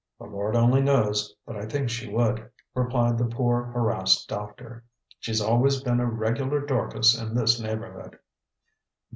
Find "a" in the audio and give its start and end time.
5.99-6.07